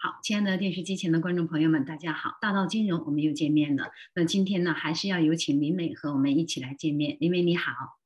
[0.00, 2.38] 好，亲爱的电视机前的观众朋友们，大家好！
[2.40, 3.90] 大道金融，我们又见面了。
[4.14, 7.18] 那今天呢，还是要有请林美和我们一起来见面。
[7.18, 7.98] 林美你好，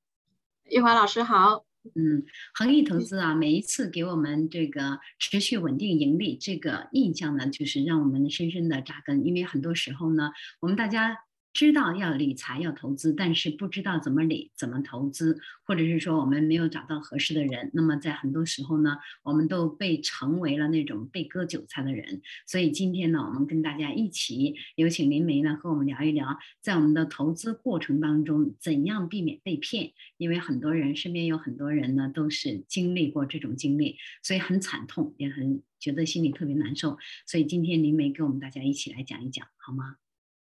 [0.70, 1.66] 玉华老师好。
[1.94, 2.24] 嗯，
[2.54, 9.26] 恒益投资啊，每一次给我们这个持续稳定盈利这个印象呢，就是让我们深深的扎根。
[9.26, 10.30] 因为很多时候呢，
[10.60, 11.18] 我们大家。
[11.52, 22.22] 知道要理财要投资，但是不知道怎么理怎么投资，或者是说我们没有找到合适的人，那么在很多时候呢，我们都被成为了那种被割韭菜的人。
[22.46, 36.96] 所以今天呢，我们跟大家一起有请林梅呢和我们聊一聊，在我们的投资过程当中怎样避免被骗，因为很多人身边有很多人呢都是经历过这种经历，所以很惨痛，也很觉得心里特别难受。
[37.26, 39.96] 所以今天林梅跟我们大家一起来讲一讲，好吗？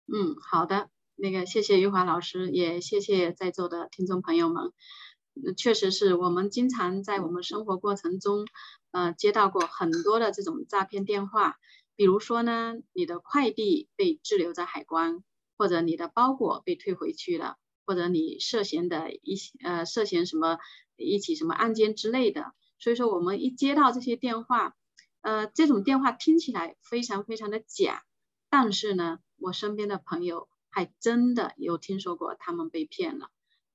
[0.08, 0.90] 嗯，好的。
[1.20, 4.72] 那个，谢谢余华老师，也谢谢在座的听众朋友们。
[5.58, 8.46] 确实是我们经常在我们生活过程中，
[8.92, 11.56] 呃，接到过很多的这种诈骗电话。
[11.96, 15.24] 比如说呢，你的快递被滞留在海关，
[15.58, 17.56] 或者你的包裹被退回去了，
[17.88, 20.60] 或者你涉嫌的一些呃涉嫌什么
[20.98, 22.54] 一起什么案件之类的。
[22.78, 24.76] 所以说，我们一接到这些电话，
[25.22, 28.04] 呃，这种电话听起来非常非常的假，
[28.52, 30.48] 但是呢，我身边的朋友。
[30.78, 33.32] 还真的有听说过他们被骗了，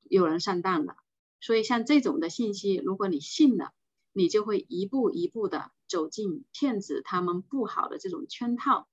[0.08, 0.94] 有人上当了。
[1.40, 3.72] 所以像这种的信息，如果你信了，
[4.12, 8.86] 你就会一步一步的走进骗子他们不好的这种圈套，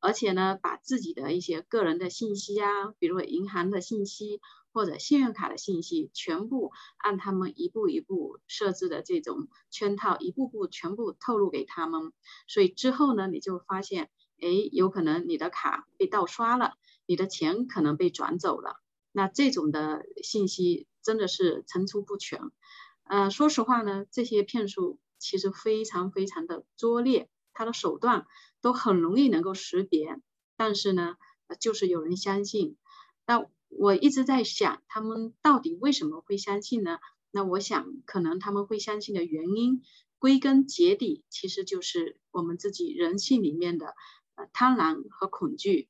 [0.00, 4.40] 而且呢，把自己的一些个人的信息啊，比如银行的信息
[4.72, 12.14] 或者信用卡的信息，全部按他们一步一步设置的这种圈套，一步步全部透露给他们。
[12.48, 14.08] 所以之后呢，你就发现，
[14.40, 16.72] 哎，有可能你的卡被盗刷了。
[17.10, 18.76] 你的钱可能被转走了，
[19.10, 22.52] 那这种的信息真的是层出不穷。
[23.02, 28.28] 呃，说实话呢，这些骗术其实非常非常的拙劣，它的手段
[28.60, 30.20] 都很容易能够识别，
[30.56, 31.16] 但是呢，
[31.58, 32.76] 就是有人相信。
[33.26, 37.00] 那我一直在想，他们到底为什么会相信呢？
[37.32, 39.82] 那我想，可能他们会相信的原因，
[40.20, 43.96] 归根结底其实就是我们自己人性里面的
[44.36, 45.88] 呃贪婪和恐惧。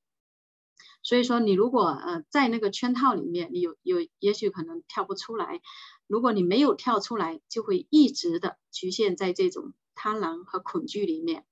[1.02, 5.60] 所以说，你如果呃在那个圈套里面，你有有也许可能跳不出来。
[6.06, 11.46] 如果你没有跳出来，就会一直的局限在这种贪婪和恐惧里面，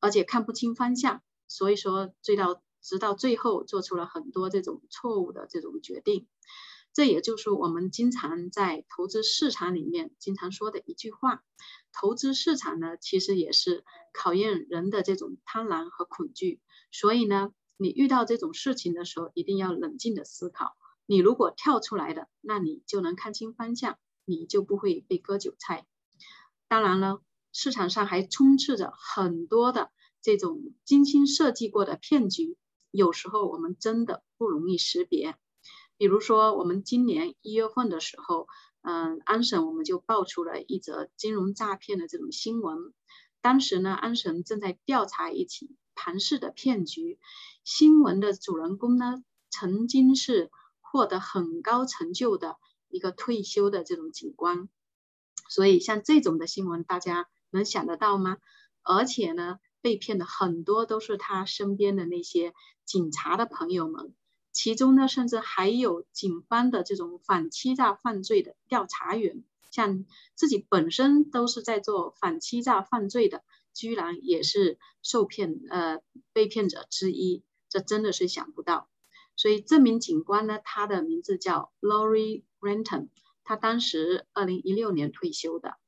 [0.00, 1.22] 而且看不清方向。
[1.46, 6.26] 所以说，追到直到最后，做出了很多这种错误的这种决定。
[6.92, 11.44] 这也就是我们经常在投资市场里面经常说的一句话：
[11.92, 16.60] 投资市场呢，其实也是考验人的这种贪婪和恐惧。
[16.90, 17.52] 所以呢。
[17.82, 20.76] 你遇到这种事情的时候，一定要冷静的思考。
[21.06, 25.84] 你如果跳出来的，那你就能看清方向，你就不会被割韭菜。
[26.68, 27.20] 当然了，
[27.52, 29.90] 市场上还充斥着很多的
[30.22, 32.56] 这种精心设计过的骗局，
[32.90, 35.36] 有时候我们真的不容易识别。
[35.98, 38.46] 比如说，我们今年一月份的时候，
[38.82, 42.94] 嗯，安省我们就爆出了一则金融诈骗的这种新闻。
[43.40, 47.18] 当时呢，安省正在调查一起庞氏的骗局。
[47.64, 52.56] 新闻的主人公呢，曾经是获得很高成就的
[52.88, 54.68] 一个退休的这种警官，
[55.48, 58.38] 所以像这种的新闻，大家能想得到吗？
[58.82, 62.52] 而且呢，被骗的很多都是他身边的那些
[62.84, 64.12] 警察的朋友们，
[64.50, 70.04] 其中呢，甚至还有警方的这种反欺诈犯罪的调查员，像
[70.34, 76.00] 自己本身都是在做反欺诈犯罪的，居然也是受骗呃
[76.32, 77.44] 被骗者之一。
[77.68, 78.90] 这真的是想不到，
[79.34, 83.08] 所以这名警官呢，他的名字叫 Laurie Renton，
[83.44, 85.78] 他当时二零一六年退休的。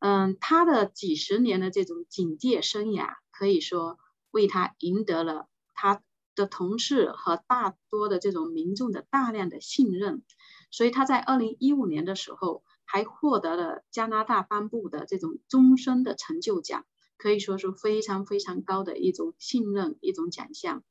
[0.00, 3.98] 嗯，他的几十年的这种警戒生涯，可以说
[4.32, 6.02] 为他赢得了他
[6.34, 10.22] 的同事和大多的这种民众的大量的信任。
[10.70, 16.84] 所以他在二零一五年的时候，还获得了加拿大颁布的这种终身的成就奖，
[17.16, 20.82] 可以说是非常非常高的一种信任一种奖项。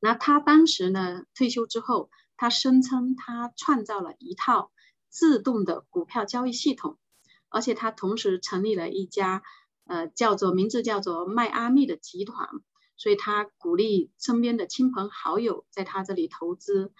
[0.00, 4.70] 那他当时呢退休之后，他声称他创造了一套
[5.08, 6.98] 自动的股票交易系统，
[7.48, 9.42] 而且他同时成立了一家
[9.86, 12.48] 呃叫做名字叫做迈阿密的集团，
[12.96, 16.92] 所以他鼓励身边的亲朋好友在他这里投资，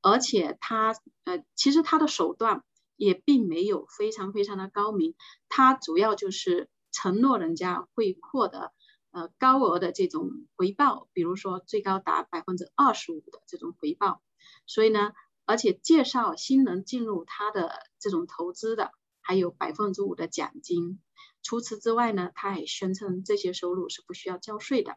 [0.00, 0.94] 而且他
[1.24, 2.62] 呃其实他的手段
[2.96, 5.16] 也并没有非常非常的高明，
[5.48, 8.72] 他主要就是承诺人家会获得。
[9.16, 14.20] 呃，高额的这种回报，比如说最高达百分之二十五的这种回报，
[14.66, 15.12] 所以呢，
[15.44, 17.70] 而且介绍新人进入他的
[18.00, 20.98] 这种投资的，还有百分之五的奖金，
[21.44, 24.96] 除此之外呢，他还宣称这些收入是不需要交税的。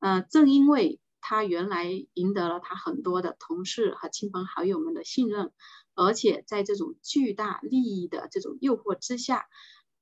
[0.00, 5.50] 呃，正因为他原来赢得了他很多的同事和亲朋好友们的信任，
[5.94, 9.48] 而且在这种巨大利益的这种诱惑之下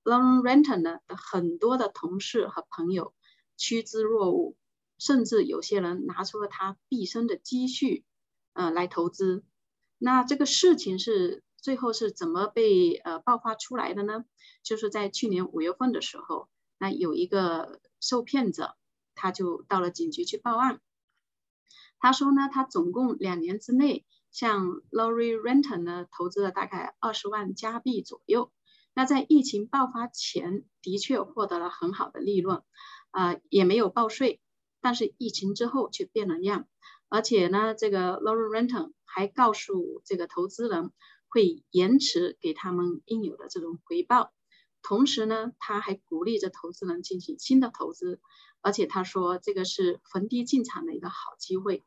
[0.09, 3.13] ，Lauren Renton 呢的很多的同事和朋友
[3.59, 4.55] 趋之若鹜，
[4.99, 8.05] 甚至有些人拿出了他毕生的积蓄，
[8.55, 9.45] 呃，来投资。
[9.99, 14.25] 那这个事情是最后是怎么被呃爆发出来的呢？
[14.63, 18.77] 就是在去年五月份的时候，那有一个受骗者，
[19.15, 20.81] 他就到了警局去报案。
[21.99, 28.53] 他说呢，他总共两年之内向 Laurie Renton 呢投资了大概二十万加币左右。
[28.99, 32.65] 那在疫情爆发前，的确获得了很好的利润，
[33.13, 34.41] 啊，也没有报税。
[34.81, 36.67] 但是疫情之后却变了样，
[37.09, 40.91] 而且呢，这个 Laurie Renton 还告诉这个投资人
[41.29, 44.33] 会延迟给他们应有的这种回报。
[44.83, 48.21] 同时呢，他还鼓励着投资人进行新的投资，
[48.63, 51.85] 而且他说这个是逢低进场的一个好机会。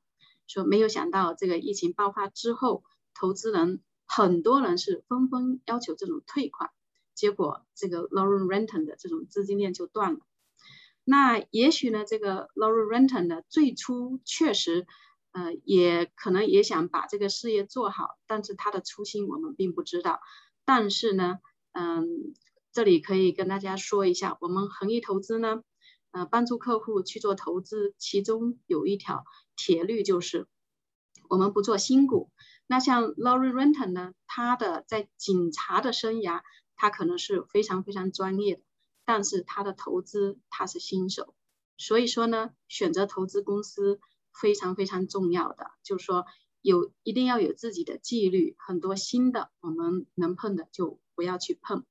[0.48, 6.72] 说没有想到这个疫情爆发之后，投资人很多人是纷纷要求这种退款，
[7.22, 10.20] 结果这个 Lauren Renton 的这种资金链就断了。
[11.04, 14.88] 那也许呢，这个 Lauren Renton 呢最初确实，
[15.32, 20.20] 呃，也可能也想把这个事业做好，但是他的初心我们并不知道。
[20.66, 21.38] 但是呢，
[21.74, 22.34] 嗯。
[22.74, 25.62] 这里可以跟大家说一下，我们恒益投资呢，
[26.12, 29.26] 呃，帮助客户去做投资，其中有一条
[29.58, 30.48] 铁律就是，
[31.28, 32.32] 我们不做新股。
[32.68, 36.44] 那像 Lauren Renton 呢，他的在警察的生涯，
[36.82, 38.64] 他可能是非常非常专业的，
[39.06, 41.36] 但是他的投资他是新手，
[41.78, 44.00] 所以说呢，选择投资公司
[44.34, 46.26] 非常非常重要的，就是说
[46.64, 51.86] 有一定要有自己的纪律，很多新的我们能碰的就不要去碰。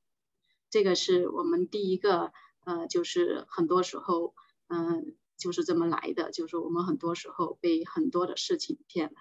[0.70, 2.32] 这个是我们第一个，
[2.64, 4.34] 呃，就是很多时候，
[4.66, 9.20] 嗯，就是这么来的，就是我们很多时候被很多的事情骗了。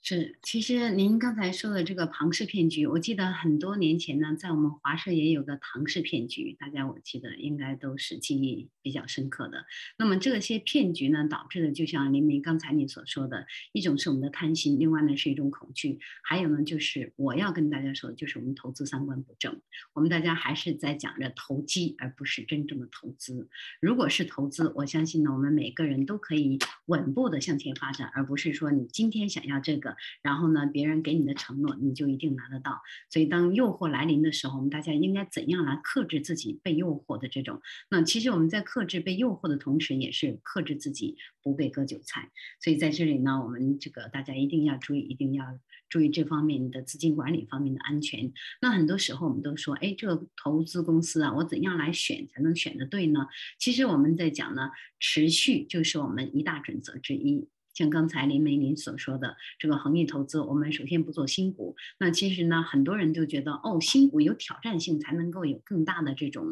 [0.00, 9.66] 是，其实您刚才说的这个庞氏骗局，我记得很多年前呢，在我们华社也有个唐氏骗局，大家我记得应该都是记忆比较深刻的。
[9.98, 19.60] 那么这些骗局呢，导致的就像林明刚才你所说的，一种是我们的贪心，另外呢是一种恐惧，还有呢就是我要跟大家说就是我们投资三观不正，
[19.92, 23.48] 我们大家还是在讲着投机，而不是真正的投资。
[23.80, 29.87] 如果是投资，我相信呢，我们每个人都可以稳步的向前发展，而不是说你今天想要这个。
[30.22, 32.80] 然后呢，别人给你的承诺，你就一定拿得到。
[33.10, 37.60] 所以，当诱惑来临的时候，我们大家应该怎样来克制自己被诱惑的这种？
[37.90, 42.30] 那其实我们在克制被诱惑的同时，也是克制自己不被割韭菜。
[42.60, 45.44] 所以在这里呢，我们这个大家一定要注意，一定要
[45.88, 48.32] 注意这方面的资金管理方面的安全。
[48.60, 53.26] 那很多时候我们都说，哎，这个投资公司啊，我怎样来选才能选得对呢？
[53.58, 57.48] 其实我们在讲呢，持续就是我们一大准则之一。
[57.78, 61.76] 像刚才林梅您所说的这个恒益投资，我们首先不做新股。
[62.00, 66.44] 那其实呢，很多人就觉得哦，新股有挑战性，才能够有更大的这种，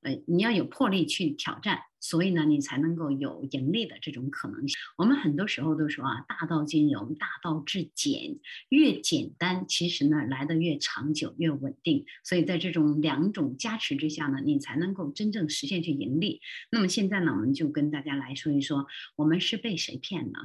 [0.00, 1.80] 呃，你要有魄力去挑战。
[2.02, 4.74] 所以呢，你才能够有盈利的这种可能性。
[4.96, 8.38] 我们很多时候都说啊，大道金融，大道至简，
[8.70, 12.06] 越简单，其实呢来的越长久，越稳定。
[12.24, 16.40] 所以在这种两种加持之下呢，你才能够真正实现去盈利。
[16.72, 18.86] 那么现在呢，我们就跟大家来说一说，
[19.16, 20.38] 我们是被谁骗呢？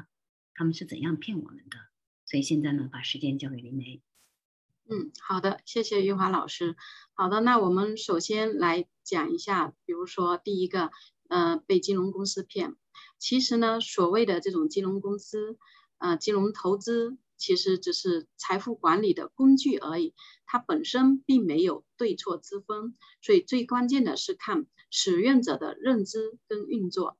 [0.55, 1.77] 他们是怎样骗我们的？
[2.25, 4.01] 所以现在呢，把时间交给林梅。
[4.87, 6.75] 嗯，好的，谢谢玉华老师。
[7.13, 10.91] 好的，那我们首先来讲一下，比如说第一个，
[11.27, 12.75] 呃，被金融公司骗。
[13.19, 15.57] 其实呢，所谓的这种金融公司，
[15.97, 20.13] 呃，金融投资其实只是财富管理的工具而已，
[20.45, 22.95] 它本身并没有对错之分。
[23.21, 27.17] 所以最关键的是看使用者的认知跟运作。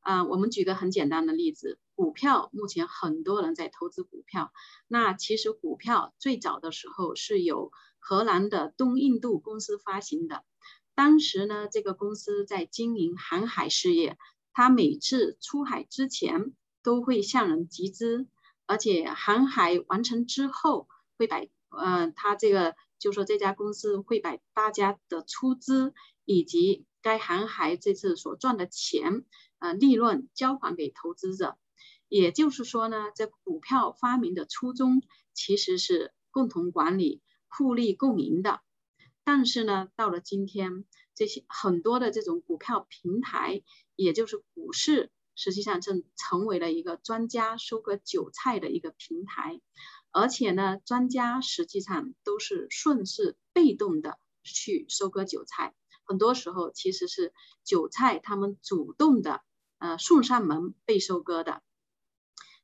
[0.00, 1.78] 啊，我们举个很简单的例子。
[1.96, 4.52] 股票目前很多人在投资股票，
[4.86, 10.44] 那其实股票最早的时候是由荷兰的东印度公司发行的。
[10.94, 14.18] 当时呢，这个公司在经营航海事业，
[14.52, 18.26] 他每次出海之前都会向人集资，
[18.66, 25.94] 而且航海完成之后会把，呃，他这个就说这家公司会把大家的出资
[26.26, 29.24] 以及该航海这次所赚的钱，
[29.58, 31.56] 呃，利润交还给投资者。
[32.08, 35.02] 也就是说呢，这股票发明的初衷
[35.34, 38.60] 其实是共同管理、互利共赢的。
[39.24, 40.84] 但是呢，到了今天，
[41.14, 43.62] 这些很多的这种股票平台，
[43.96, 49.60] 也就是股市，实际上正成为了一个专家收割韭菜的一个平台。
[50.12, 57.34] 而且呢，专家实际上都是顺势被动的去收割韭菜，很多时候其实是
[57.64, 59.42] 韭菜他们主动的
[59.78, 61.62] 呃送上门被收割的。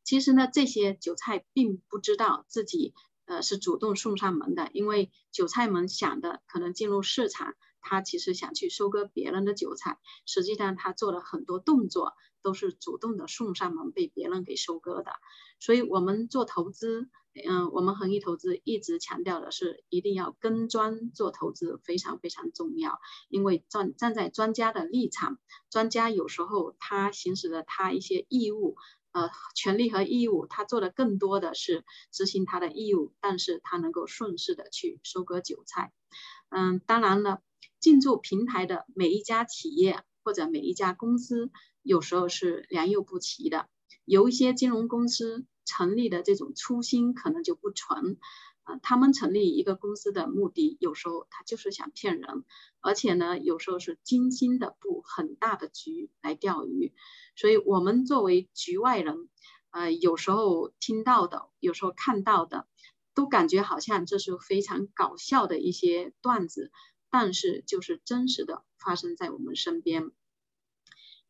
[0.04, 2.92] 其实呢，这些韭菜并不知道自己
[3.24, 15.12] 呃是主动送上门的，因为韭菜们想的可能进入市场，他其实想去收割别人的韭菜，实际上他做了很多动作都是主动的送上门被别人给收割的。
[15.60, 17.08] 所以，我们做投资，
[17.48, 22.98] 嗯，我们恒益投资一直强调的是一定要跟专做投资，非常非常重要。
[23.28, 25.38] 因为站站在专家的立场，
[25.70, 28.76] 专家有时候他行使了他一些义务。
[29.12, 35.92] 呃，权利和义务，他做的更多的是执行他的义务，但是他能够顺势的去收割韭菜。
[36.48, 37.40] 嗯，当然了，
[37.78, 41.50] 进驻平台的每一家企业或者每一家公司，
[41.82, 43.68] 有时候是良莠不齐的，
[44.04, 48.18] 有一些金融公司成立的这种初心可能就不纯。
[48.64, 52.44] 啊，他们成立一个公司的目的，有时候他就是想骗人，
[52.80, 56.92] 而且呢，有时候是精心的布很大的局来钓鱼。
[57.34, 59.28] 所以，我们作为局外人，
[59.70, 62.68] 呃，有时候听到的，有时候看到的，
[63.14, 66.70] 都感觉好像这是非常搞笑的一些段子，
[67.10, 70.12] 但是就是真实的发生在我们身边。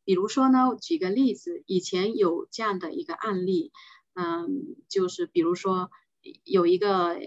[0.04, 3.72] 比如说呢，举个例子，以前有这样的一个案例，
[4.12, 5.90] 嗯，就是比如说。
[6.44, 7.18] 有一个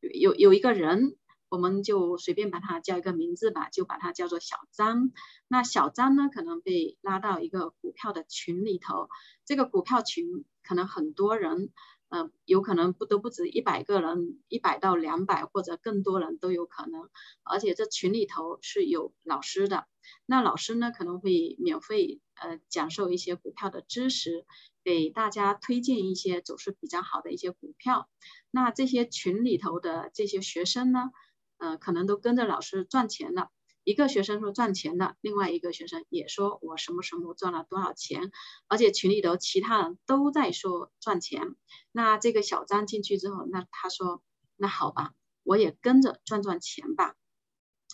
[0.00, 1.16] 有有一个人，
[1.48, 5.10] 我们就随便把他叫一个名字吧，就把他叫做小张。
[5.48, 9.08] 那小张呢，可能被拉到一个股票的群里头，
[9.44, 11.70] 这个股票群可能很多人，
[12.08, 17.08] 嗯，有可能不都不止一百个人，一百到两百或者更多人都有可能。
[17.42, 19.86] 而且这群里头是有老师的，
[20.26, 24.46] 那老师呢可能会免费呃讲授一些股票的知识。
[24.82, 28.08] 给大家推荐一些走势比较好的一些股票，
[28.50, 31.10] 那这些群里头的这些学生呢，
[31.58, 33.50] 呃，可能都跟着老师赚钱了。
[33.84, 38.32] 一个学生说赚钱了，另外一个学生也说我什么什么赚了多少钱，
[38.68, 41.54] 而且群里头其他人都在说赚钱。
[41.92, 44.22] 那这个小张进去之后，那他说
[44.56, 45.12] 那好吧，
[45.42, 47.16] 我也跟着赚赚钱吧。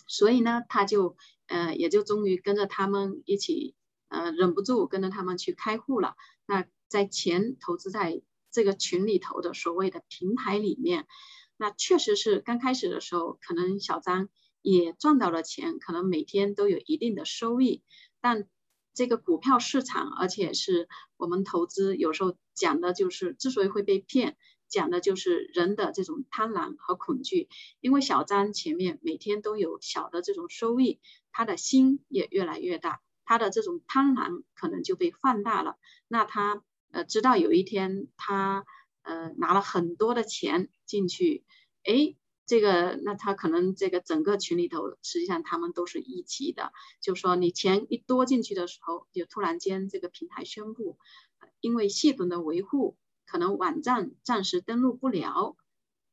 [0.07, 3.75] 所以呢，他就呃也就终于跟着他们一起，
[4.09, 6.15] 呃，忍不住跟着他们去开户了。
[6.45, 11.05] 那在钱投资在这个群里头的所谓的平台里面，
[11.57, 14.29] 那确实是刚开始的时候，可能小张
[14.61, 17.83] 也赚到了钱，可能每天都有一定的收益。
[18.21, 18.47] 但
[18.93, 20.87] 这个股票市场，而且是
[21.17, 24.37] 我们投资有时候讲的就是，之所以会被骗，
[24.69, 27.49] 讲的就是人的这种贪婪和恐惧。
[27.79, 30.99] 因为小张前面每天都有小的这种收益，
[31.31, 35.77] 他的心也越来越大，他的这种贪婪可能就被放大了。
[36.07, 36.63] 那他。
[36.89, 38.65] 呃，直到有一天他
[39.01, 41.43] 呃拿了很多的钱进去，
[41.83, 46.71] 哎，这个那他可能这个整个群里头，实际上他们都是一起的，
[47.01, 50.97] 就说你钱一多进去的时候，就突然间这个平台宣布，
[51.59, 52.95] 因为系统的维护，
[53.27, 55.55] 可能网站暂时登录不了，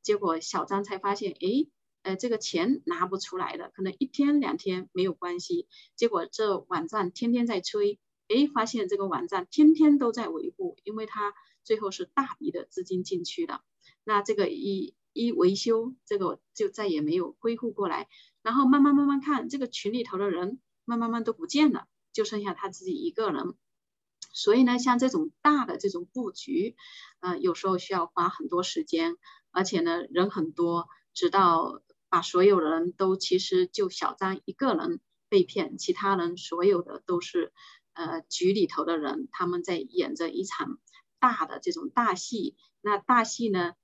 [0.02, 1.68] 结果小张才发现，哎，
[2.02, 5.66] 呃这个钱拿不出来的，可能一天两天没有关系，
[5.96, 7.98] 结果这网站天天在催。
[8.26, 13.60] 哎，发现这个网站天天都在维护，因为它最后是大笔的资金进去的，
[14.02, 18.08] 那这个一一维修，这个就再也没有恢复过来。
[18.42, 23.54] 然后慢慢慢慢看，这个群里头的人慢慢慢都不见了，就剩下他自己一个人。
[24.34, 26.76] 所以呢，像这种大的这种布局，
[27.20, 29.16] 呃，有时候需要花很多时间，
[29.50, 35.00] 而且呢，人很多，直到把所有人都其实就小张一个人
[35.30, 37.54] 被骗，其他人所有的都是。
[37.96, 40.80] 呃，局里头的人他们在演着一场
[41.20, 43.74] 大的这种大戏，那大戏呢，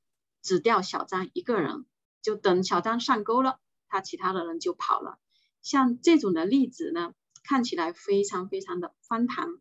[0.42, 1.86] 只掉小张一个人，
[2.20, 5.20] 就等小张上钩了，他其他的人就跑了。
[5.62, 7.14] 像这种的例子呢，
[7.44, 9.60] 看起来非常非常的荒唐。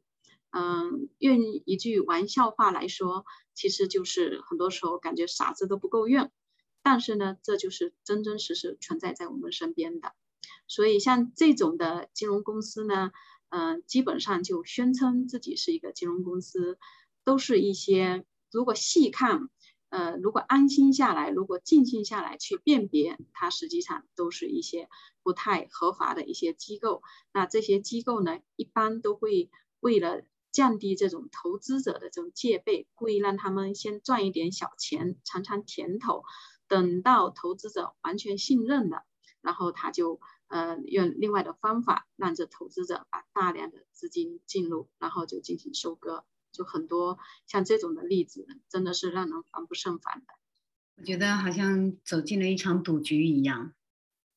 [0.51, 6.31] 嗯，用一句玩笑话来说，其实就是很多时候感觉傻子都不够用。
[6.81, 10.13] 但是呢，这就是真真实实存在在我们身边的。
[10.67, 13.11] 所以像这种的金融公司呢。
[13.51, 16.77] 嗯，基本上就宣称自己是一个金融公司，
[17.23, 19.49] 都是一些如果细看，
[19.89, 24.87] 呃，如果安心下来，如果静心下来去辨别，它实际上都是一些
[25.23, 27.01] 不太合法的一些机构。
[27.33, 36.23] 那这些机构呢，一般都会为了降低这种投资者的这种戒备，故意让他们先赚一点小钱，尝尝甜头，
[36.67, 39.03] 等到投资者完全信任了，
[39.41, 40.19] 然后他就。
[40.51, 50.25] 呃，用另外的方法让这投资者把大量的资金进入，然后就进行收割，就很多像这种的例子，真的是让人防不胜防的。
[50.95, 53.75] 我觉得好像走进了一场赌局一样。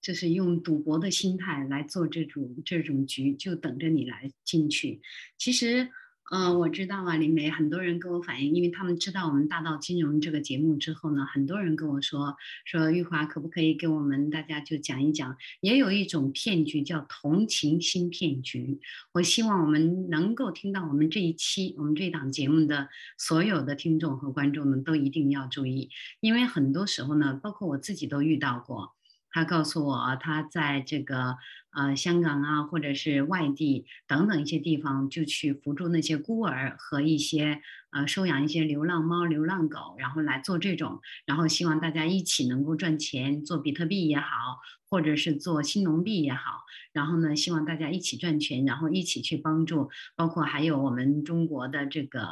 [0.03, 5.01] 就是用赌博的心态来做这种这种局，就等着你来进去。
[5.39, 5.91] 其实。
[6.35, 12.35] 嗯，我知道啊，林梅，很多人跟我反映，因为他们知道我们大道金融这个节目之后呢，很多人跟我说
[12.65, 18.81] 说玉华可不可以给我们大家就讲一讲，也有一种骗局叫同情心骗局。
[19.13, 28.95] 我希望我们能够听到我们这一期我们这档节目的所有的听众和观众们都一定要注意，因为很多时候呢，包括我自己都遇到过。
[29.33, 31.39] 他告诉我，他在这个
[31.71, 44.61] 呃香港啊，或者是外地等等一些地方，就去扶助那些孤儿和一些呃收养一些流浪猫、流浪狗，然后来做这种，然后希望大家一起能够赚钱，做比特币也好，
[44.91, 46.61] 或者是做新农币也好，
[46.93, 52.29] 然后呢，希望大家一起赚钱，然后一起去帮助，包括还有我们中国的这个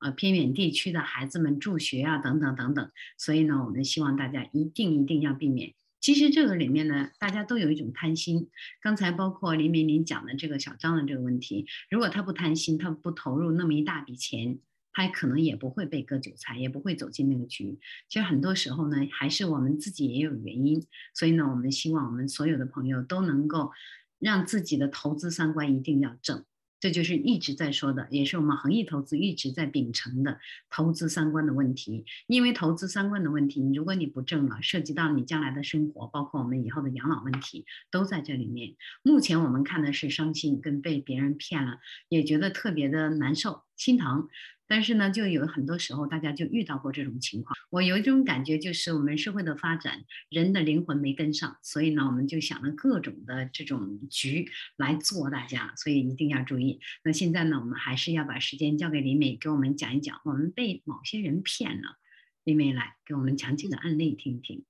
[0.00, 2.90] 呃偏远地区的孩子们助学啊，等等等等。
[3.16, 5.74] 所以呢，我们希望大家一定一定要避免。
[6.00, 8.48] 其实这个里面呢，大家都有一种贪心。
[8.80, 14.58] 刚才包括林明林讲的这个小张的这个问题，如果他不贪心，他不投入那么一大笔钱，
[14.92, 17.78] 他可能也不会被割韭菜，也不会走进那个局。
[18.08, 20.86] 其实很多时候呢，还是我们自己也有原因。
[21.14, 23.70] 所以呢，我们希望我们所有的朋友都能够
[24.18, 26.44] 让自己的投资三观一定要正。
[26.80, 32.04] 这就是一直在说的，也是我们恒益投资一直在秉承的投资三观的问题。
[32.26, 38.74] 因为投资三观的问题，如果你不正了，涉及到你将来的生活，包括我们以后的养老问题，都在这里面。
[39.02, 44.28] 目前我们看的是伤心，跟被别人骗了，也觉得特别的难受、心疼。
[44.68, 47.56] 但是呢，就有很多时候，大家就遇到过这种情况。
[47.70, 56.78] 我有一种感觉，就是我们社会的发展，人的灵魂没跟上，所以呢，我们就想了各种的这种局来做大家，所以一定要注意。
[57.02, 61.98] 那现在呢，我们还是要把时间交给李美，给我们讲一讲我们被某些人骗了。
[62.44, 64.64] 李美来给我们讲几个案例听一听。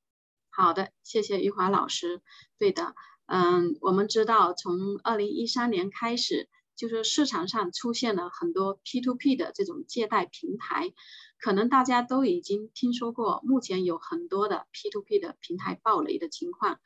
[0.48, 2.22] 好的，谢谢玉华老师。
[2.58, 2.94] 对的，
[3.26, 6.48] 嗯，我们知道从二零一三年开始。
[6.80, 10.94] 就是市场上出现了很多 P2P 的这种借贷平台，
[11.38, 16.80] 可能大家都已经听说过，目前有很多的 P2P 的平台暴雷的情况。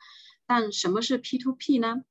[0.45, 2.03] 但什么是 P2P 呢？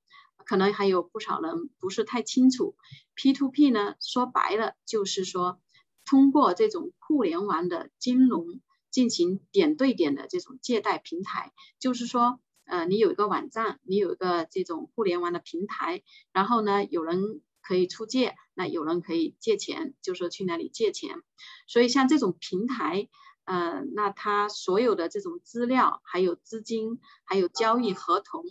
[0.46, 2.74] 可能还有不少人不是太清楚。
[3.16, 5.60] P2P 呢，说白了就是说，
[6.06, 17.42] 通过这种互联网的金融进行点对点的这种借贷平台，就是说，呃，你有一个网站，你有一个这种互联网的平台，然后呢，有人。
[17.66, 21.22] 可以出借，那有人可以借钱，就说去那里借钱。
[21.66, 23.08] 所以像这种平台，
[23.44, 28.44] 呃，那它所有的这种资料、还有资金、还有交易合同，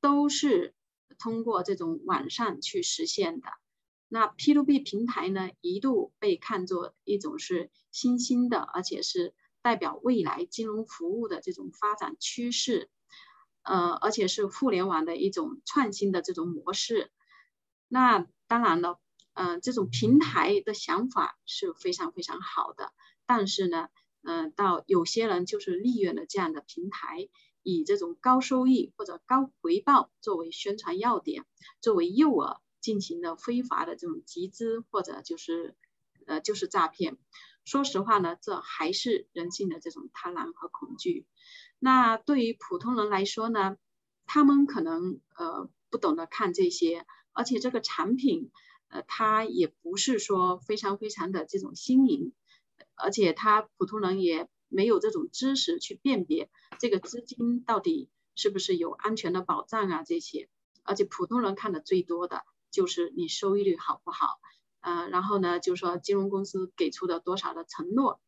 [0.00, 0.74] 都是
[1.18, 3.48] 通过这种网上去实现的。
[4.08, 12.90] 那 P2P 平台呢，一度被看作一种是新兴的，而且是代表未来金融服务的这种发展趋势，
[13.62, 17.10] 呃，而且是互联网的一种创新的这种模式。
[17.88, 19.00] 那当然了，
[19.32, 22.92] 嗯，这种平台的想法是非常非常好的，
[23.26, 23.88] 但是呢，
[24.22, 27.28] 嗯，到有些人就是利用了这样的平台，
[27.62, 31.46] 以这种高收益或者高回报作为宣传要点，
[31.80, 35.74] 作为诱饵，进行了非法的这种集资或者就是，
[36.26, 37.16] 呃，就是诈骗。
[37.64, 41.26] 说实话呢，这还是人性的这种贪婪和恐惧。
[41.78, 43.78] 那对于普通人来说呢，
[44.26, 47.06] 他们可能呃不懂得看这些。
[47.34, 48.50] 而且这个产品，
[48.88, 52.32] 呃，它也不是说非常非常的这种新颖，
[52.94, 60.48] 而且它普通人也没有这种知识去辨别这个资金到底是不是有安全的保障啊这些。
[60.84, 64.38] 而且普通人看的最多的就是你收益率好不好，
[64.80, 68.20] 呃，然后呢，就是说金融公司给出的多少的承诺，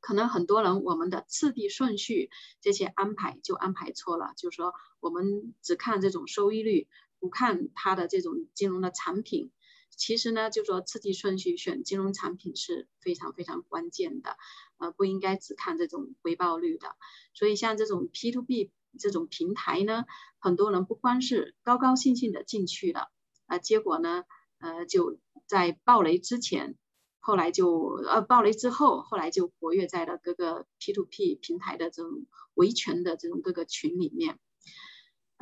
[0.00, 2.30] 可能很多人我们的次第顺序
[2.62, 6.88] 这些安排就安排错了，就是说我们只看这种收益率。
[7.22, 9.52] 不看它的这种金融的产品，
[9.90, 14.36] 其实呢，就说次第顺序选金融产品是非常非常关键的，
[14.78, 16.96] 呃，不应该只看这种回报率的。
[17.32, 20.04] 所以像这种 P to B 这种平台呢，
[20.40, 23.12] 很多人不光是高高兴兴的进去了，
[23.46, 24.24] 啊，结果呢，
[24.58, 26.74] 呃，就在暴雷之前，
[27.20, 34.40] 后来就呃暴雷之后，后来就活跃在了各个 P to P 平台的这种维权的这种各个群里面。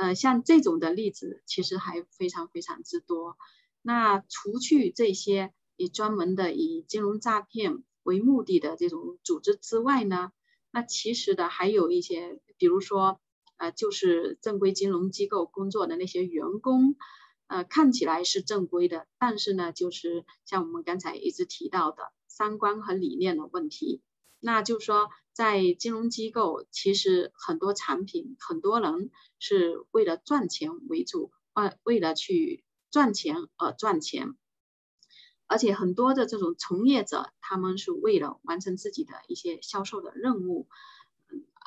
[0.00, 3.36] 呃，像这种的例子其实还非常非常之多。
[3.82, 10.32] 那除去这些以专门的以金融诈骗为目的的这种组织之外呢，
[10.70, 13.20] 那其实的还有一些，比如说，
[13.58, 16.96] 呃，就是正规金融机构工作的那些员工，
[17.46, 24.00] 呃，看起来是正规的，但是呢，就是像我们刚才一直提到的三观和理念的问题。
[24.40, 34.34] 那就是说，在金融机构，其实很多产品，很多人是为了赚钱为主，呃为了去赚钱而赚钱，
[35.46, 40.68] 而且很多的这种从业者，他们是为了完成自己的一些销售的任务，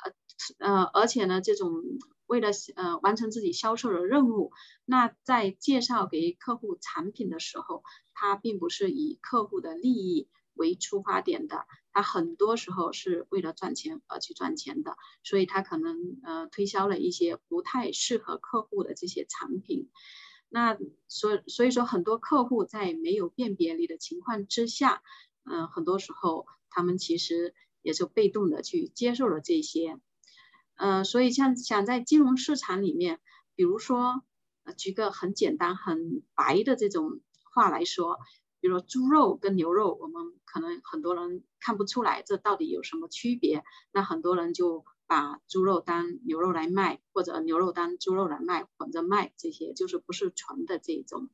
[0.04, 0.12] 呃
[0.58, 1.82] 呃，而且呢，这种
[2.26, 4.52] 为了呃完成自己销售的任务，
[4.84, 7.82] 那在介绍给客户产品的时候，
[8.12, 11.66] 他并不是以客户的利益为出发点的。
[11.92, 19.90] 他很多时候是为了赚钱而去赚钱的，所以他可能呃推销了一些不太适合客户的这些产品。
[20.48, 25.02] 那所所以说，很多客户在没有辨别力的情况之下，
[25.44, 29.98] 嗯，很多时候他们其实也就被动的去接受了这些。
[30.74, 33.20] 呃，所以像想在金融市场里面，
[33.54, 34.24] 比如说，
[34.76, 37.20] 举个很简单很白的这种
[37.52, 38.18] 话来说。
[38.64, 51.28] 比如说猪肉跟牛肉，我们可能很多人看不出来这到底有什么区别，那很多人就把猪肉当牛肉来卖，或者牛肉当猪肉来卖，混着卖，这些就是不是纯的这种。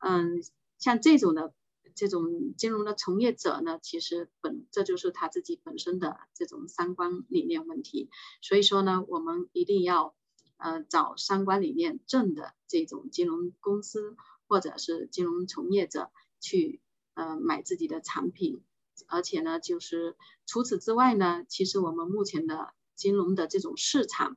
[0.00, 0.42] 嗯，
[0.80, 1.54] 像这种的
[1.94, 8.10] 这种金融的从业者呢，其实本这就是他自己本身的这种三观理念问题。
[8.42, 10.16] 所以说呢，我们一定要
[10.56, 14.16] 呃找三观理念正的这种金融公司
[14.48, 16.10] 或者是金融从业者。
[16.40, 16.80] 去
[17.14, 18.62] 呃买自己的产品，
[19.06, 24.36] 而且呢，就是除此之外呢，其实我们目前的金融的这种市场，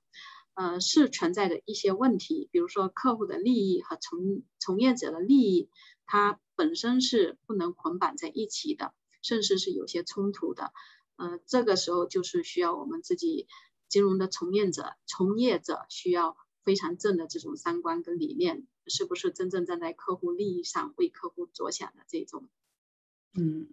[0.53, 5.69] 呃是存在着一些问题，比如说客户的利益和从从业者的利益，
[6.05, 10.71] 它本身是不能捆绑在一起的，甚至是有些冲突的。
[11.15, 13.47] 呃，这个时候就是需要我们自己
[13.87, 18.65] 金融的从业者从业者需要非常正的这种三观跟理念。
[18.85, 22.49] 是不是真正站在客户利益上为客户着想的这种？
[23.33, 23.69] 嗯，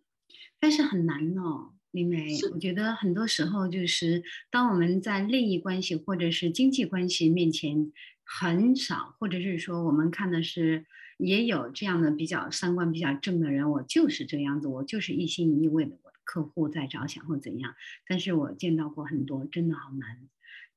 [0.61, 10.87] 但是很难哦，因为我觉得很多时候就是当我们在利益关系或者是经济关系面前很少，或者是说我们看的是
[11.19, 17.75] 也有这样的比较三观比较正的人，我就是这样子，我就是一心一意为了我的客户在着想或怎样。
[18.07, 20.29] 但是我见到过很多，真的好难。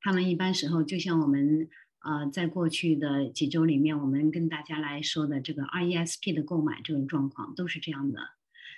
[0.02, 1.70] 他们一般时候就像我们。
[2.04, 8.20] 呃，在过去的几周里面，我们跟大家来说的这个 RESP 的购买这种状况都是这样的。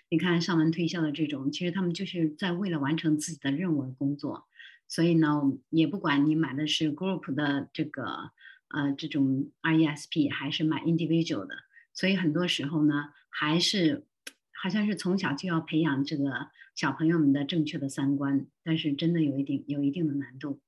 [0.10, 4.46] 你看上门推销的这种，其实他们就是在为了完成自己的任务而工作，
[4.88, 8.30] 所以呢，也不管你买的是 group 的这个
[8.68, 11.56] 呃这种 RESP 还是买 individual 的，
[11.94, 14.06] 所以很多时候呢，还是
[14.54, 20.62] 好像是从小就要培养这个小朋友们的正确的三观，但是真的有一定有一定的难度。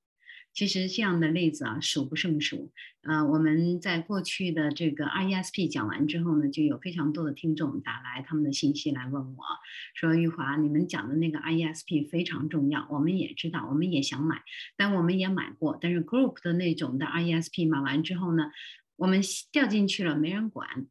[0.58, 2.72] 其实这样的例子啊数不胜数。
[3.02, 9.44] 呃，我们在过去的这个 RESP 讲完之后呢，就有非常多的听众打来他们的信息来问我，
[9.94, 14.42] 说玉华，你们讲的那个 RESP 非常重要，我们也知道，我们也想买，
[14.76, 18.50] 但我们也买过，但是 Group 的那种的 RESP 买完之后呢，
[18.96, 19.20] 我们
[19.52, 20.88] 掉进去了，没人管，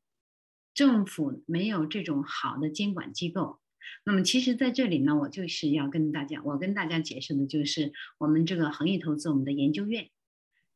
[0.73, 3.59] 政府没有这种好的监管机构。
[4.05, 10.09] 那么其实，在这里呢，我就是要跟大家，我跟大家解释的就是我们这个恒益投资我们的研究院。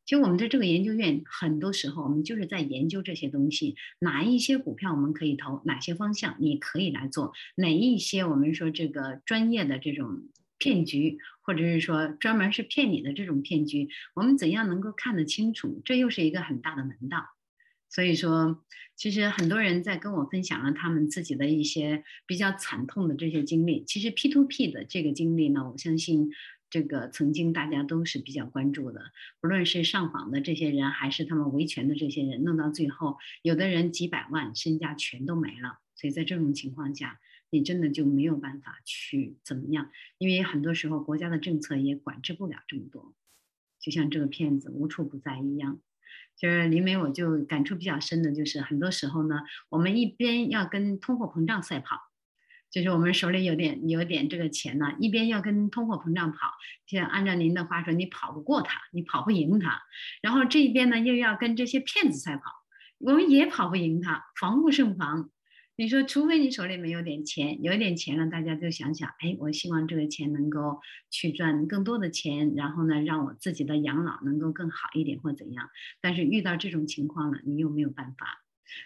[0.04, 10.24] 其实我们的这个研究院，很多时候我们就是在研究这些东西，哪一些股票我们可以投，哪些方向你可以来做，哪一些我们说这个专业的这种
[10.58, 15.82] 骗局，或者是说专门是骗你的这种骗局，我们怎样能够看得清楚？
[15.86, 17.24] 这又是一个很大的门道。
[17.93, 18.63] 所以说，
[18.95, 23.84] 其实很多人在跟我分享了他们自己的一些比较惨痛的这些经历。
[23.84, 26.32] 其实 P to P 的这个经历呢，我相信
[26.69, 29.12] 这个曾经大家都是比较关注的。
[29.41, 35.80] 不论是上访的这些人，还是他们维权的这些人，弄到最后，有的人几百万身家全都没了。
[35.95, 43.13] 所以在这种情况下，你真的就没有办法去怎么样，因为很多时候国家的政策也管制不了这么多。
[43.82, 45.82] 就像这个骗子无处不在一样。
[46.41, 51.97] 就是林梅，我就感触比较深的，就是很多时候呢，我们一边要跟通货膨胀赛跑，
[52.71, 56.51] 就是我们手里有点有点这个钱呢，一边要跟通货膨胀跑，
[56.88, 59.84] 像按照您的话说，你跑不过他，你跑不赢他，
[60.23, 62.43] 然后这一边呢又要跟这些骗子赛跑，
[62.97, 65.30] 我们也跑不赢他，防不胜防。
[65.82, 75.67] 你说，除非你手里没有点钱，有一点钱了，大家就想想，哎，我希望这个钱能够去赚更多的钱，然后呢，让我自己的养老能够更好一点或怎样。
[76.00, 78.28] 但是遇到这种情况了，你又没有办法。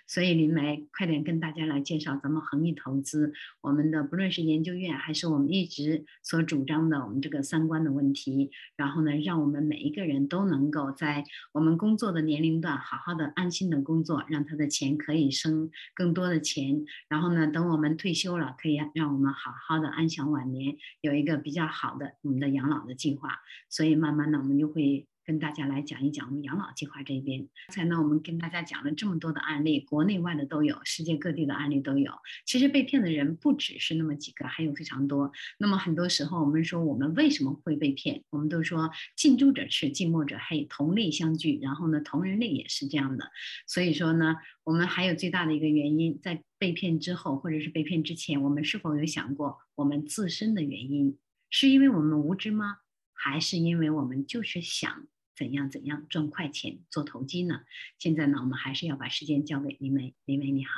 [0.08, 23.40] 所以林梅，快点跟大家来介绍咱们恒益投资，我们的不论是研究院还是我们一直所主张的我们这个三观的问题，然后呢，让我们每一个人都能够在我们工作的年龄段好好的安心的工作，让他的钱可以生更多的钱，然后呢，等我们退休了，可以让我们好好的安享晚年，有一个比较好的我们的养老的计划。
[23.70, 25.08] 所以慢慢的，我们就会。
[25.26, 27.48] 跟大家来讲一讲我们养老计划这边。
[27.68, 32.12] 刚才呢，我们跟大家讲了这么多的案例，国内外的都有，世界各地的案例都有。
[32.46, 35.32] 其实被骗的人不只是那么几个，还有非常多。
[35.58, 38.24] 那么很多时候，我们说我们为什么会被骗？
[38.30, 43.32] 我们都说近朱者赤，近墨者黑，同类相聚，然后呢，同人类也是这样的。
[43.66, 51.18] 所以说呢，我们还有最大的一个原因，在被骗之后或者是被骗之前，我们是否有想过我们自身的原因？
[51.50, 52.78] 是因为我们无知吗？
[53.14, 55.08] 还是因为我们就是想？
[55.36, 57.62] 怎样怎样赚快钱做投机呢？
[58.00, 60.16] 现在呢，我们还是要把时间交给林梅。
[60.24, 60.72] 林梅你好，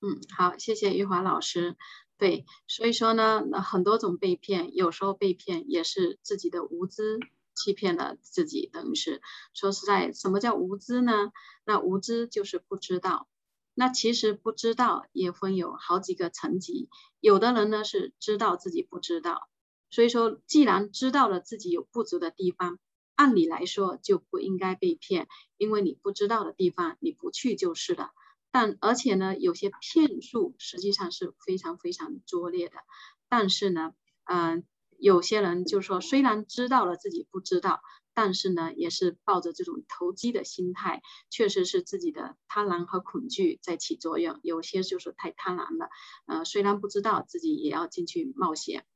[0.00, 1.76] 嗯，好，谢谢玉华老师。
[2.16, 7.18] 对，所以说呢，很多种被骗，有时候被骗也是自己的无知
[7.54, 9.20] 欺骗了自己，等于是
[9.52, 11.32] 说实在，什么叫无知呢？
[11.64, 13.28] 那无知就是不知道。
[13.74, 16.88] 那其实不知道也分有好几个层级，
[17.20, 19.50] 有的人呢是知道自己不知道，
[19.90, 22.78] 所以说既然知道了自己有不足的地方。
[23.16, 25.26] 按理来说就不应该被骗，
[25.56, 28.10] 因为你不知道的地方你不去就是了。
[28.52, 32.76] 但而且呢，有些骗术实际上是非常非常拙劣的。
[33.28, 33.92] 但是呢，
[34.24, 34.64] 嗯，
[34.98, 37.80] 有些人就说，虽然知道了自己不知道，
[38.14, 44.40] 但是呢，也是抱着这种投机的心态，确实是自己的贪婪和恐惧在起作用。
[44.42, 45.88] 有些就是太贪婪了，
[46.26, 48.86] 呃，虽然不知道自己也要进去冒险。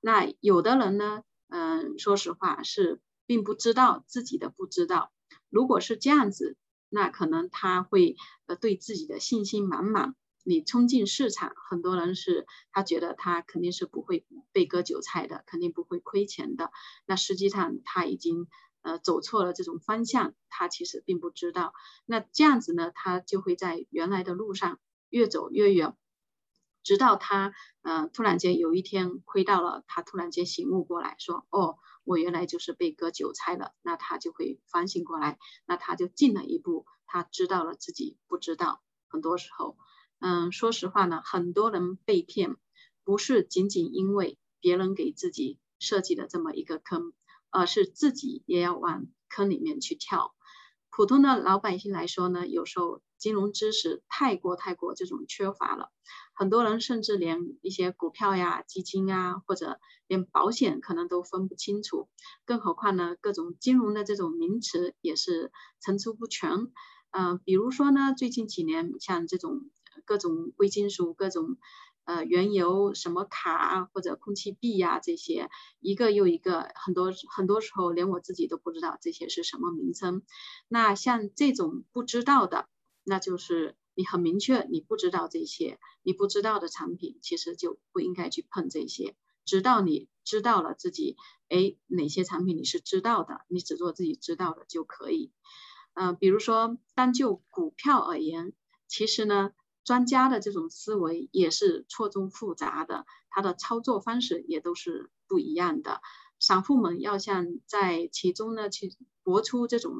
[0.00, 3.00] 那有的人呢，嗯，说实话是。
[3.26, 5.12] 并不知道自己的不知道，
[5.50, 6.56] 如果是这样子，
[6.88, 10.14] 那可能他会呃对自己的信心满满。
[10.44, 16.72] 你冲进市场，很多人是他觉得他肯定是不会被割韭菜的，肯定不会亏钱的。
[17.06, 18.48] 那实际上他已经
[18.82, 21.72] 呃走错了这种方向，他其实并不知道。
[22.06, 24.80] 那这样子呢，他就会在原来的路上
[25.10, 25.94] 越走越远，
[26.82, 31.78] 直到他呃突然间有一天亏到了，他突然间醒悟过来说哦。
[32.04, 38.82] 我原来就是被割韭菜了，那他就会反省过来，那他就进了一步，他知道了自己不知道。
[39.08, 39.76] 很多时候，
[40.20, 42.56] 嗯，说实话呢，很多人被骗，
[43.04, 47.12] 不是仅仅因为别人给自己设计的这么一个坑，
[47.50, 50.34] 而是自己也要往坑里面去跳。
[50.90, 53.02] 普通的老百姓来说呢，有时候。
[53.22, 55.92] 金融知识太过太过这种缺乏了，
[56.42, 59.78] 很多人甚至连一些股票呀、基金啊，或者
[60.08, 62.08] 连保险可能都分不清楚，
[62.44, 66.72] 更何况呢，各种金融的这种名词也是层出不穷。
[67.12, 69.70] 嗯，比如说呢，最近几年像这种
[70.04, 71.58] 各种贵金属、各种
[72.06, 80.22] 呃原油、什么卡啊或者空气币呀这些，一个又一个，很多很多时候连我自己都不知道这些是什么名称。
[80.66, 82.66] 那像这种不知道的。
[83.04, 89.16] 那就是你很明确，你不知道这些，你不知道的产品，其实就不应该去碰这些。
[89.44, 91.16] 直到你知道了自己，
[91.48, 95.32] 哎，哪些产品你是知道的，你只做自己知道的就可以。
[95.94, 98.52] 嗯，比如说单就股票而言，
[98.88, 99.50] 其实呢，
[99.84, 106.00] 专家的这种思维也是错综复杂的，他的操作方式也都是不一样的。
[106.38, 109.94] 散户们要想在其中呢去搏出这种，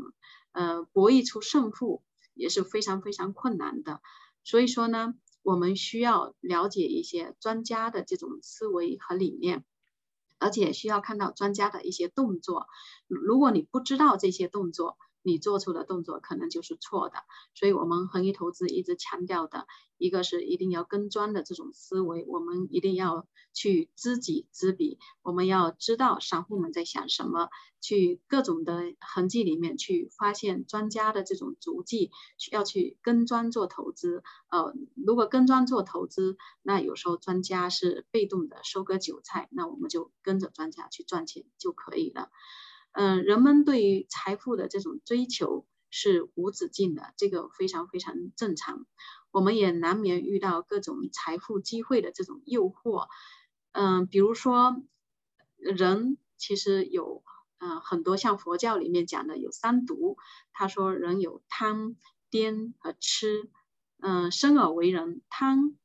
[0.52, 2.02] 呃，博弈出胜负。
[2.34, 4.00] 也是非常非常困难的，
[4.44, 9.64] 所以说呢，我们需要了解一些专家的这种思维和理念，
[10.38, 12.66] 而且需要看到专家的一些动作。
[13.08, 17.16] 如果你不知道这些动作，你做出的动作可能就是错的，
[17.54, 19.66] 所以我们恒益投资一直强调的
[19.98, 32.11] 一个是一定要跟专的这种思维，我们一定要去知己知彼，我们要知道散户们在想什么，去各种的痕迹里面去发现专家的这种足迹，
[32.50, 34.22] 要去跟专做投资。
[34.50, 42.30] 呃，如果跟专做投资，那有时候专家是被动的收割韭菜，那我们就跟着专家去赚钱就可以了。
[42.92, 48.87] 嗯，人们对于财富的这种追求是无止境的，这个非常非常正常。
[49.31, 53.09] 我们也难免遇到各种财富机会的这种诱惑。
[53.72, 54.76] 嗯，比如说，
[55.57, 57.24] 人其实有
[57.59, 60.18] 嗯很多像佛教里面讲的有三毒，
[60.52, 61.96] 他说人有贪、
[62.31, 63.50] 癫和痴。
[64.00, 65.78] 嗯，生而为人，贪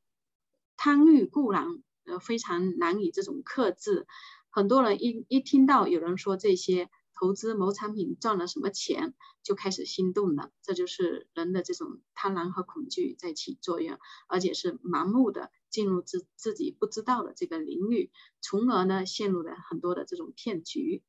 [0.76, 4.06] 贪欲固然呃非常难以这种克制。
[4.50, 6.90] 很多人一一听到有人说这些。
[7.18, 10.52] 投资某产品赚了什么钱，就开始心动了。
[10.62, 21.02] 这就是人的这种贪婪和恐惧在起作用，而且是盲目的进入自自己不知道的这个领域，从而呢陷入了很多的这种骗局。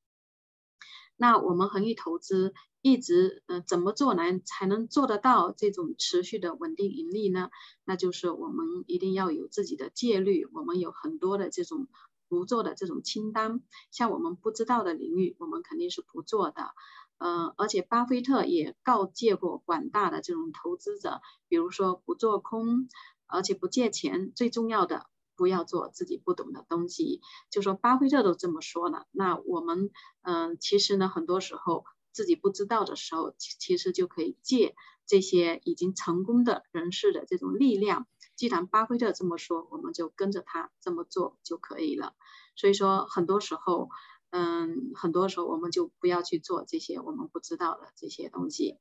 [1.15, 7.52] 那我们恒益投资一直呃怎么做来才能做得到这种持续的稳定盈利呢？
[7.84, 11.88] 那就是我们一定要有自己的戒律，我们有很多的这种。
[12.30, 13.62] 不做的这种清单，
[13.92, 16.72] 像我们不知道的领域，我们肯定是不做的。
[17.18, 22.88] 嗯，而且巴菲特也告诫过广大的这种投资者，比如说不做空，
[23.28, 27.20] 而且不借钱，最重要的不要做自己不懂的东西。
[27.50, 29.89] 就说巴菲特都这么说了，那我们
[30.22, 38.08] 嗯，其实呢，很多时候自己不知道的时候，其实就可以借这些已经成功的人士的这种力量。
[38.39, 42.15] 既然巴菲特这么说，我们就跟着他这么做就可以了。
[42.56, 43.89] 所以说，很多时候，
[44.30, 48.78] 嗯，很多时候我们就不要去做这些我们不知道的这些东西。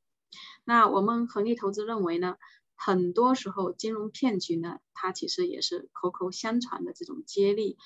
[0.62, 2.36] 那我们恒利投资认为呢，
[2.76, 7.78] 很多时候金融骗局呢，它其实也是口口相传的这种接力。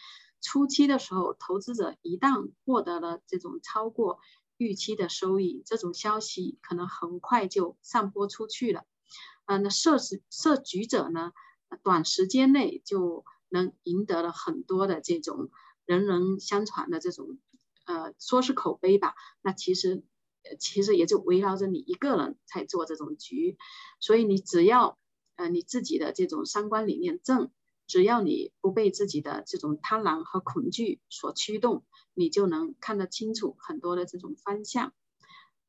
[0.43, 4.19] 初期的时候，投资者一旦获得了这种超过
[4.59, 8.85] 预期的收益，这种消息可能很快就散播出去了。
[9.47, 11.33] 嗯，那涉事涉局者呢？
[11.83, 15.51] 短时间内就能赢得了很多的这种
[15.87, 17.39] 人人相传的这种，
[17.85, 20.05] 呃，说是口碑吧，那其实，
[20.59, 23.59] 其实也就围绕着你一个人在做这种局，
[24.01, 24.99] 所以你只要，
[25.37, 27.51] 呃，你自己的这种三观理念正，
[27.87, 34.93] 只要你不被自己的这种贪婪和恐惧所驱动，你就能看得清楚很多的这种方向。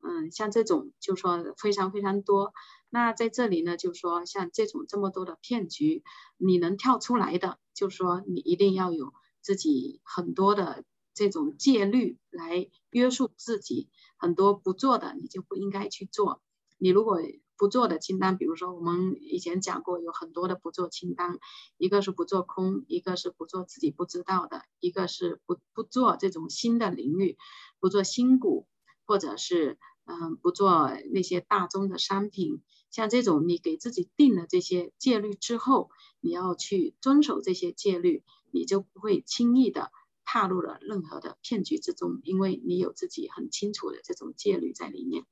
[0.02, 2.52] 嗯，像这种就说非常非常多。
[2.94, 6.04] 那在这里呢，就说像这种这么多的骗局，
[6.36, 16.40] 你能跳出来的，就说你一定要有自己很多的这种戒律来约束自己，很多不做的你就不应该去做。
[16.78, 17.20] 你如果
[17.56, 21.40] 不做的清单，比如说我们以前讲过，有很多的不做清单，
[21.76, 27.38] 一个是不做空，一个是不做自己不知道的，一个是不不做这种新的领域，
[27.80, 28.68] 不做新股，
[29.04, 32.62] 或者是嗯不做那些大宗的商品。
[32.90, 35.90] 像这种，你给自己定了这些戒律之后，
[36.20, 39.90] 你要去遵守这些戒律，你就不会轻易的
[40.24, 45.26] 踏入了任何的骗局之中，因为你有自己很清楚的这种戒律在里面。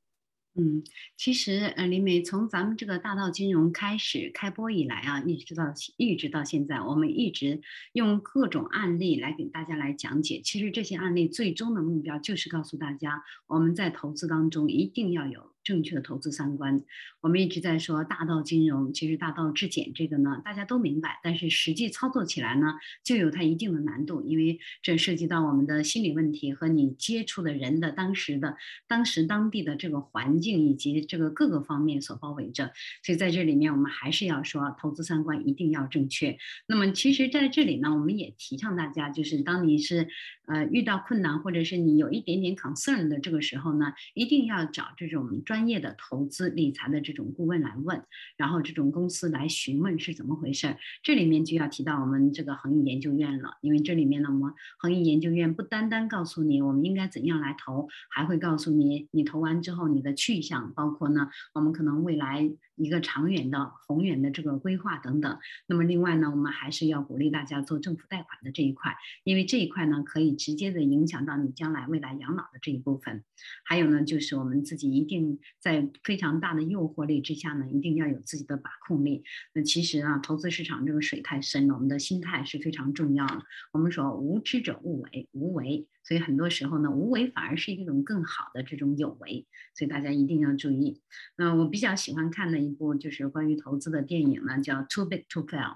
[0.54, 0.84] 嗯，
[1.16, 7.62] 其实呃，李美从咱们这个大道金融开始开播以来啊，一直到一直到现在，我们一直
[7.94, 10.42] 用各种案例来给大家来讲解。
[10.44, 15.51] 其实这些案例最终的目标就是告诉大家，我们在投资当中一定要有。
[15.64, 16.82] 正确的投资三观，
[17.20, 28.56] 我们一直在说大道金融，其实大道至简这个呢，大家都明白，但是实际操作起来呢，就有它一定的难度，因为这涉及到我们的心理问题和你接触的人的当时的
[28.88, 32.72] 当时当地的这个环境以及这个各个方面所包围着，
[33.04, 36.36] 所以在这里面我们还是要说投资三观一定要正确。
[36.66, 40.08] 那么其实在这里呢，我们也提倡大家，就是当你是
[40.46, 45.22] 呃遇到困难或者是你有一点点 concern 的这个时候呢，一定要找这种。
[45.52, 48.02] 专业的投资理财的这种顾问来问，
[48.38, 50.78] 然后这种公司来询问是怎么回事儿。
[51.02, 62.50] 这里面就要提到我们这个恒益研究院了，因为这里面呢，我们恒益研究院不单单告诉你我们应该怎样来投，还会告诉你你投完之后你的去向，包括呢我们可能未来。
[62.82, 65.38] 一个长远的、宏远的这个规划等等。
[65.66, 73.22] 那么另外呢，我们还是要鼓励大家做政府贷款的这一块，因为这一块呢可以直接的影响到你将来未来养老的这一部分。
[73.64, 79.22] 还有呢，就是我们自己一定在非常大的诱惑力之下呢，一定要有自己的把控力。
[79.54, 83.42] 那其实啊，投资市场这个水太深了，我们的心态是非常重要的。
[83.72, 85.86] 我们说无知者勿为，无为。
[86.04, 91.00] 所以很多时候呢，无为反而是一种更好的这种有为，所以大家一定要注意。
[91.36, 95.74] 那我比较喜欢看的一部就是关于投资的电影呢，叫《Too Big to Fail》。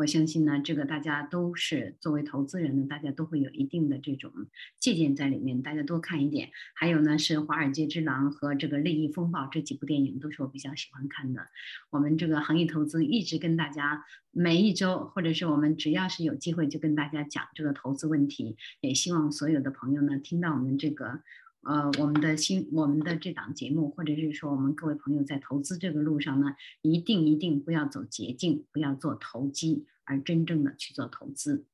[0.00, 4.32] 我相信呢，这个大家都是作为投资人呢，大家都会有一定的这种
[4.78, 6.48] 借鉴在里面，大家多看一点。
[6.72, 11.48] 还有呢，是《华尔街之狼》和这个《利益风暴》这几部电影，都是我比较喜欢看的。
[11.90, 21.20] 我们这个行业投资一直跟大家每一周，或者是我们只要是有机会就跟大家讲这个投资问题，也希望所有的朋友呢听到我们这个。
[21.62, 31.66] 呃，我们的新我们的这档节目，或者是说我们各位朋友在投资这个路上呢，一定一定不要走捷径，不要做投机，而真正的去做投资。